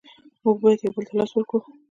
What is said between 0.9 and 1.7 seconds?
بل ته لاس ورکړو.